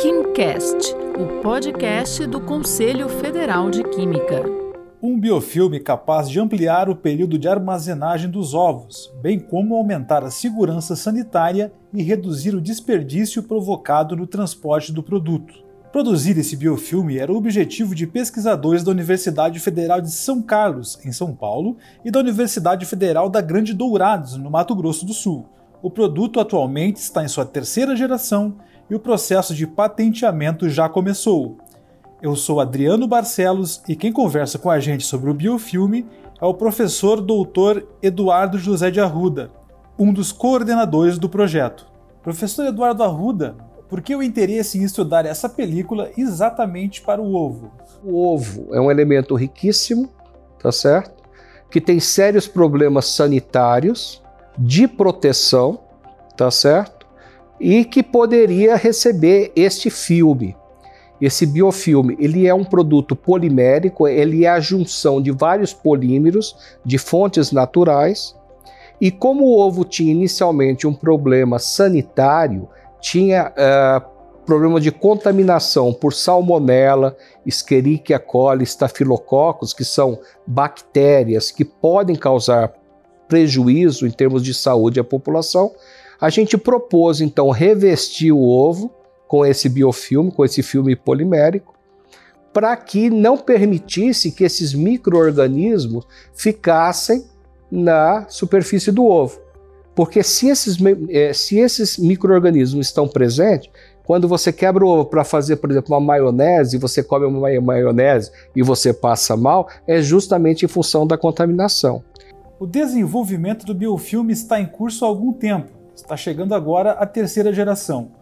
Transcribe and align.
KimCast, 0.00 0.94
o 1.18 1.42
podcast 1.42 2.24
do 2.24 2.40
Conselho 2.40 3.08
Federal 3.08 3.68
de 3.68 3.82
Química. 3.82 4.44
Um 5.02 5.18
biofilme 5.18 5.80
capaz 5.80 6.30
de 6.30 6.38
ampliar 6.38 6.88
o 6.88 6.94
período 6.94 7.36
de 7.36 7.48
armazenagem 7.48 8.30
dos 8.30 8.54
ovos, 8.54 9.12
bem 9.20 9.40
como 9.40 9.74
aumentar 9.74 10.22
a 10.22 10.30
segurança 10.30 10.94
sanitária 10.94 11.72
e 11.92 12.00
reduzir 12.00 12.54
o 12.54 12.60
desperdício 12.60 13.42
provocado 13.42 14.14
no 14.14 14.24
transporte 14.24 14.92
do 14.92 15.02
produto. 15.02 15.52
Produzir 15.90 16.38
esse 16.38 16.54
biofilme 16.54 17.18
era 17.18 17.32
o 17.32 17.36
objetivo 17.36 17.92
de 17.92 18.06
pesquisadores 18.06 18.84
da 18.84 18.92
Universidade 18.92 19.58
Federal 19.58 20.00
de 20.00 20.12
São 20.12 20.40
Carlos, 20.40 20.96
em 21.04 21.10
São 21.10 21.34
Paulo, 21.34 21.76
e 22.04 22.10
da 22.12 22.20
Universidade 22.20 22.86
Federal 22.86 23.28
da 23.28 23.40
Grande 23.40 23.74
Dourados, 23.74 24.36
no 24.36 24.48
Mato 24.48 24.76
Grosso 24.76 25.04
do 25.04 25.12
Sul. 25.12 25.46
O 25.82 25.90
produto 25.90 26.38
atualmente 26.38 26.98
está 26.98 27.24
em 27.24 27.28
sua 27.28 27.44
terceira 27.44 27.96
geração 27.96 28.56
e 28.90 28.94
o 28.94 29.00
processo 29.00 29.54
de 29.54 29.66
patenteamento 29.66 30.68
já 30.68 30.88
começou. 30.88 31.58
Eu 32.20 32.34
sou 32.34 32.60
Adriano 32.60 33.06
Barcelos 33.06 33.82
e 33.88 33.94
quem 33.94 34.12
conversa 34.12 34.58
com 34.58 34.70
a 34.70 34.80
gente 34.80 35.04
sobre 35.04 35.30
o 35.30 35.34
biofilme 35.34 36.06
é 36.40 36.44
o 36.44 36.54
professor 36.54 37.20
doutor 37.20 37.86
Eduardo 38.02 38.58
José 38.58 38.90
de 38.90 39.00
Arruda, 39.00 39.50
um 39.98 40.12
dos 40.12 40.32
coordenadores 40.32 41.18
do 41.18 41.28
projeto. 41.28 41.86
Professor 42.22 42.66
Eduardo 42.66 43.02
Arruda, 43.02 43.56
por 43.88 44.02
que 44.02 44.14
o 44.14 44.22
interesse 44.22 44.78
em 44.78 44.82
estudar 44.82 45.24
essa 45.24 45.48
película 45.48 46.10
exatamente 46.16 47.00
para 47.00 47.22
o 47.22 47.34
ovo? 47.34 47.70
O 48.04 48.34
ovo 48.34 48.68
é 48.74 48.80
um 48.80 48.90
elemento 48.90 49.34
riquíssimo, 49.34 50.08
tá 50.58 50.70
certo? 50.70 51.24
Que 51.70 51.80
tem 51.80 51.98
sérios 52.00 52.46
problemas 52.46 53.06
sanitários, 53.06 54.22
de 54.58 54.88
proteção, 54.88 55.80
tá 56.36 56.50
certo? 56.50 56.97
E 57.60 57.84
que 57.84 58.02
poderia 58.02 58.76
receber 58.76 59.52
este 59.56 59.90
filme. 59.90 60.56
Esse 61.20 61.44
biofilme, 61.44 62.16
ele 62.20 62.46
é 62.46 62.54
um 62.54 62.64
produto 62.64 63.16
polimérico, 63.16 64.06
ele 64.06 64.44
é 64.44 64.50
a 64.50 64.60
junção 64.60 65.20
de 65.20 65.32
vários 65.32 65.72
polímeros 65.72 66.56
de 66.84 66.96
fontes 66.96 67.50
naturais. 67.50 68.36
E 69.00 69.10
como 69.10 69.44
o 69.44 69.58
ovo 69.58 69.84
tinha 69.84 70.12
inicialmente 70.12 70.86
um 70.86 70.94
problema 70.94 71.58
sanitário, 71.58 72.68
tinha 73.00 73.52
uh, 73.52 74.18
problema 74.48 74.80
de 74.80 74.90
contaminação 74.90 75.92
por 75.92 76.14
salmonela, 76.14 77.16
Escherichia 77.44 78.18
coli, 78.18 78.64
estafilococcus, 78.64 79.74
que 79.74 79.84
são 79.84 80.18
bactérias 80.46 81.50
que 81.50 81.64
podem 81.64 82.16
causar 82.16 82.72
prejuízo 83.28 84.06
em 84.06 84.10
termos 84.10 84.42
de 84.42 84.54
saúde 84.54 84.98
à 84.98 85.04
população, 85.04 85.70
a 86.20 86.28
gente 86.30 86.58
propôs 86.58 87.20
então 87.20 87.50
revestir 87.50 88.32
o 88.32 88.42
ovo 88.42 88.90
com 89.26 89.44
esse 89.44 89.68
biofilme, 89.68 90.32
com 90.32 90.44
esse 90.44 90.62
filme 90.62 90.96
polimérico, 90.96 91.74
para 92.52 92.76
que 92.76 93.10
não 93.10 93.36
permitisse 93.36 94.32
que 94.32 94.42
esses 94.42 94.74
micro-organismos 94.74 96.06
ficassem 96.34 97.24
na 97.70 98.26
superfície 98.28 98.90
do 98.90 99.04
ovo. 99.04 99.38
Porque 99.94 100.22
se 100.22 100.48
esses, 100.48 100.76
eh, 101.10 101.32
se 101.32 101.58
esses 101.58 101.98
micro-organismos 101.98 102.86
estão 102.86 103.06
presentes, 103.06 103.70
quando 104.04 104.26
você 104.26 104.50
quebra 104.50 104.84
o 104.84 104.88
ovo 104.88 105.04
para 105.04 105.22
fazer, 105.22 105.56
por 105.56 105.70
exemplo, 105.70 105.94
uma 105.94 106.00
maionese, 106.00 106.78
você 106.78 107.02
come 107.02 107.26
uma 107.26 107.60
maionese 107.60 108.30
e 108.56 108.62
você 108.62 108.92
passa 108.92 109.36
mal, 109.36 109.68
é 109.86 110.00
justamente 110.00 110.64
em 110.64 110.68
função 110.68 111.06
da 111.06 111.18
contaminação. 111.18 112.02
O 112.58 112.66
desenvolvimento 112.66 113.66
do 113.66 113.74
biofilme 113.74 114.32
está 114.32 114.58
em 114.58 114.66
curso 114.66 115.04
há 115.04 115.08
algum 115.08 115.32
tempo. 115.32 115.77
Está 115.98 116.16
chegando 116.16 116.54
agora 116.54 116.92
a 116.92 117.04
terceira 117.04 117.52
geração. 117.52 118.12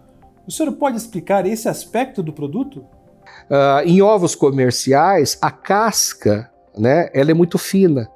O 0.47 0.51
senhor 0.51 0.73
pode 0.73 0.97
explicar 0.97 1.47
esse 1.47 1.69
aspecto 1.69 2.23
do 2.23 2.33
produto? 2.33 2.79
Uh, 3.51 3.85
em 3.85 4.01
ovos 4.01 4.35
comerciais, 4.35 5.37
a 5.43 5.51
casca 5.51 6.51
né, 6.77 7.11
ela 7.13 7.31
é 7.31 7.35
muito 7.35 7.59
fina. 7.59 8.09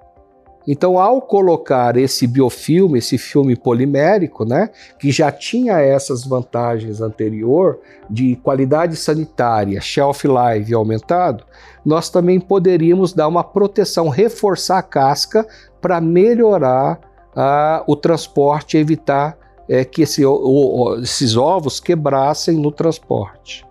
Então, 0.66 0.98
ao 0.98 1.20
colocar 1.20 1.96
esse 1.96 2.26
biofilme, 2.26 2.98
esse 2.98 3.18
filme 3.18 3.54
polimérico, 3.54 4.46
né, 4.46 4.70
que 4.98 5.10
já 5.10 5.30
tinha 5.30 5.78
essas 5.78 6.24
vantagens 6.24 7.02
anterior 7.02 7.80
de 8.08 8.36
qualidade 8.36 8.96
sanitária, 8.96 9.80
shelf 9.80 10.24
life 10.24 10.72
aumentado, 10.72 11.44
nós 11.84 12.08
também 12.08 12.40
poderíamos 12.40 13.12
dar 13.12 13.28
uma 13.28 13.44
proteção, 13.44 14.08
reforçar 14.08 14.78
a 14.78 14.82
casca 14.82 15.46
para 15.82 16.00
melhorar 16.00 16.98
uh, 17.36 17.84
o 17.86 17.94
transporte 17.94 18.76
e 18.76 18.80
evitar 18.80 19.39
é, 19.70 19.84
que 19.84 20.02
esse, 20.02 20.26
o, 20.26 20.98
esses 21.00 21.36
ovos 21.36 21.78
quebrassem 21.78 22.56
no 22.56 22.72
transporte, 22.72 23.64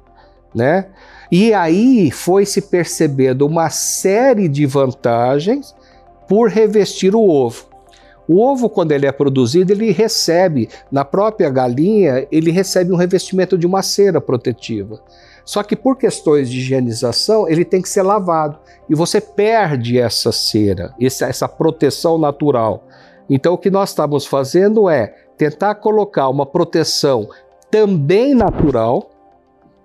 né? 0.56 0.86
E 1.30 1.54
aí 1.54 2.10
foi 2.10 2.46
se 2.46 2.62
percebendo 2.62 3.46
uma 3.46 3.70
série 3.70 4.48
de 4.48 4.66
vantagens 4.66 5.76
por 6.28 6.50
revestir 6.50 7.14
o 7.14 7.30
ovo. 7.30 7.66
O 8.28 8.40
ovo, 8.40 8.70
quando 8.70 8.94
ele 8.94 9.06
é 9.06 9.12
produzido, 9.12 9.74
ele 9.74 9.92
recebe, 9.92 10.70
na 10.90 11.04
própria 11.04 11.50
galinha, 11.50 12.26
ele 12.32 12.50
recebe 12.50 12.94
um 12.94 12.96
revestimento 12.96 13.58
de 13.58 13.68
uma 13.68 13.82
cera 13.82 14.22
protetiva. 14.22 15.02
Só 15.44 15.64
que 15.64 15.76
por 15.76 15.98
questões 15.98 16.50
de 16.50 16.60
higienização, 16.60 17.50
ele 17.50 17.66
tem 17.66 17.82
que 17.82 17.90
ser 17.90 18.04
lavado. 18.04 18.58
E 18.88 18.96
você 18.96 19.20
perde 19.20 20.00
essa 20.00 20.32
cera, 20.32 20.94
essa 21.02 21.48
proteção 21.48 22.18
natural. 22.18 22.84
Então, 23.30 23.54
o 23.54 23.58
que 23.58 23.70
nós 23.70 23.90
estamos 23.90 24.26
fazendo 24.26 24.90
é 24.90 25.16
tentar 25.38 25.76
colocar 25.76 26.28
uma 26.30 26.46
proteção 26.46 27.30
também 27.70 28.34
natural, 28.34 29.12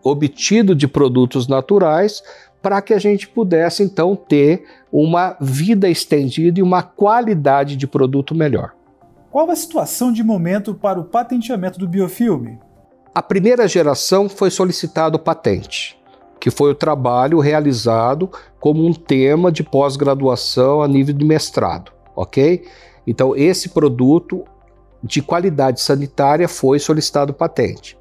obtido 0.03 0.75
de 0.75 0.89
produtos 0.89 1.47
naturais, 1.47 2.23
para 2.63 2.81
que 2.81 2.95
a 2.95 2.99
gente 2.99 3.29
pudesse 3.29 3.83
então 3.83 4.17
ter 4.17 4.65
uma 4.91 5.37
vida 5.39 5.89
estendida 5.89 6.59
e 6.59 6.63
uma 6.63 6.83
qualidade 6.83 7.77
de 7.77 7.87
produto 7.87 8.35
melhor. 8.35 8.73
Qual 9.31 9.51
a 9.51 9.57
situação 9.57 10.11
de 10.11 10.23
momento 10.23 10.73
para 10.73 10.99
o 10.99 11.05
patenteamento 11.05 11.79
do 11.79 11.87
biofilme? 11.87 12.59
A 13.15 13.21
primeira 13.21 13.69
geração 13.69 14.29
foi 14.29 14.51
solicitado 14.51 15.19
patente, 15.19 16.01
que 16.41 16.51
foi 16.51 16.71
o 16.71 16.75
trabalho 16.75 17.39
realizado 17.39 18.31
como 18.59 18.87
um 18.87 18.95
tema 18.95 19.53
de 19.53 19.63
pós-graduação 19.63 20.83
a 20.83 20.89
nível 20.89 21.15
de 21.15 21.25
mestrado, 21.25 21.93
ok? 22.17 22.65
Então, 23.07 23.37
esse 23.37 23.69
produto 23.69 24.45
de 25.03 25.21
qualidade 25.21 25.81
sanitária 25.81 26.49
foi 26.49 26.79
solicitado 26.79 27.35
patente. 27.35 27.97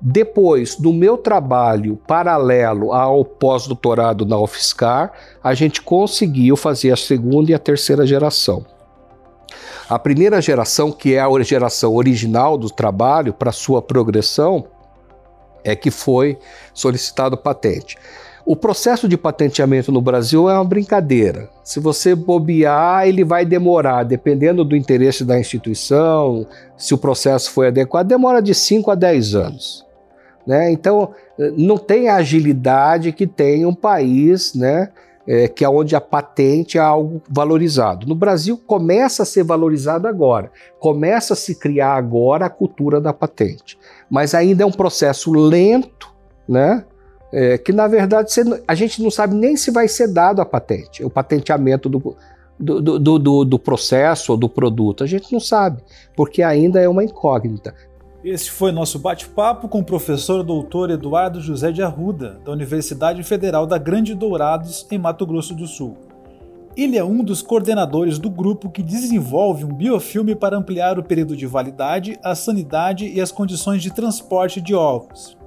Depois, 0.00 0.76
do 0.76 0.92
meu 0.92 1.18
trabalho 1.18 1.96
paralelo 2.06 2.92
ao 2.92 3.24
pós-doutorado 3.24 4.24
na 4.24 4.38
UFSCar, 4.38 5.12
a 5.42 5.54
gente 5.54 5.82
conseguiu 5.82 6.56
fazer 6.56 6.92
a 6.92 6.96
segunda 6.96 7.50
e 7.50 7.54
a 7.54 7.58
terceira 7.58 8.06
geração. 8.06 8.64
A 9.88 9.98
primeira 9.98 10.40
geração, 10.40 10.92
que 10.92 11.14
é 11.14 11.20
a 11.20 11.42
geração 11.42 11.94
original 11.94 12.56
do 12.56 12.70
trabalho 12.70 13.32
para 13.32 13.50
sua 13.50 13.82
progressão, 13.82 14.66
é 15.64 15.74
que 15.76 15.90
foi 15.90 16.38
solicitado 16.72 17.36
patente. 17.36 17.96
O 18.44 18.56
processo 18.56 19.06
de 19.06 19.18
patenteamento 19.18 19.92
no 19.92 20.00
Brasil 20.00 20.48
é 20.48 20.54
uma 20.54 20.64
brincadeira. 20.64 21.50
Se 21.62 21.78
você 21.78 22.14
bobear, 22.14 23.06
ele 23.06 23.22
vai 23.22 23.44
demorar, 23.44 24.04
dependendo 24.04 24.64
do 24.64 24.74
interesse 24.74 25.22
da 25.22 25.38
instituição, 25.38 26.46
se 26.74 26.94
o 26.94 26.98
processo 26.98 27.50
foi 27.50 27.68
adequado, 27.68 28.06
demora 28.06 28.40
de 28.40 28.54
5 28.54 28.90
a 28.90 28.94
10 28.94 29.34
anos. 29.34 29.86
Né? 30.46 30.72
Então, 30.72 31.12
não 31.58 31.76
tem 31.76 32.08
a 32.08 32.16
agilidade 32.16 33.12
que 33.12 33.26
tem 33.26 33.66
um 33.66 33.74
país 33.74 34.54
né, 34.54 34.88
é, 35.28 35.46
que 35.46 35.64
é 35.64 35.68
onde 35.68 35.94
a 35.94 36.00
patente 36.00 36.78
é 36.78 36.80
algo 36.80 37.22
valorizado. 37.28 38.06
No 38.06 38.14
Brasil, 38.14 38.58
começa 38.66 39.22
a 39.22 39.26
ser 39.26 39.44
valorizado 39.44 40.08
agora, 40.08 40.50
começa 40.80 41.34
a 41.34 41.36
se 41.36 41.54
criar 41.54 41.94
agora 41.94 42.46
a 42.46 42.50
cultura 42.50 43.00
da 43.00 43.12
patente. 43.12 43.78
Mas 44.10 44.34
ainda 44.34 44.62
é 44.62 44.66
um 44.66 44.72
processo 44.72 45.30
lento, 45.30 46.10
né? 46.48 46.84
é, 47.32 47.58
que 47.58 47.72
na 47.72 47.86
verdade 47.86 48.32
você, 48.32 48.42
a 48.66 48.74
gente 48.74 49.02
não 49.02 49.10
sabe 49.10 49.34
nem 49.34 49.56
se 49.56 49.70
vai 49.70 49.88
ser 49.88 50.08
dado 50.08 50.40
a 50.40 50.46
patente, 50.46 51.04
o 51.04 51.10
patenteamento 51.10 51.88
do, 51.88 52.16
do, 52.58 52.98
do, 52.98 53.18
do, 53.18 53.44
do 53.44 53.58
processo 53.58 54.32
ou 54.32 54.38
do 54.38 54.48
produto. 54.48 55.04
A 55.04 55.06
gente 55.06 55.32
não 55.32 55.40
sabe, 55.40 55.82
porque 56.16 56.42
ainda 56.42 56.80
é 56.80 56.88
uma 56.88 57.04
incógnita. 57.04 57.74
Este 58.24 58.50
foi 58.50 58.72
nosso 58.72 58.98
bate-papo 58.98 59.68
com 59.68 59.78
o 59.78 59.84
professor 59.84 60.42
doutor 60.42 60.90
Eduardo 60.90 61.40
José 61.40 61.70
de 61.70 61.84
Arruda, 61.84 62.40
da 62.44 62.50
Universidade 62.50 63.22
Federal 63.22 63.64
da 63.64 63.78
Grande 63.78 64.12
Dourados, 64.12 64.84
em 64.90 64.98
Mato 64.98 65.24
Grosso 65.24 65.54
do 65.54 65.68
Sul. 65.68 65.96
Ele 66.76 66.98
é 66.98 67.04
um 67.04 67.22
dos 67.22 67.42
coordenadores 67.42 68.18
do 68.18 68.28
grupo 68.28 68.70
que 68.70 68.82
desenvolve 68.82 69.64
um 69.64 69.72
biofilme 69.72 70.34
para 70.34 70.56
ampliar 70.56 70.98
o 70.98 71.02
período 71.02 71.36
de 71.36 71.46
validade, 71.46 72.18
a 72.22 72.34
sanidade 72.34 73.06
e 73.06 73.20
as 73.20 73.30
condições 73.30 73.82
de 73.82 73.92
transporte 73.92 74.60
de 74.60 74.74
ovos. 74.74 75.38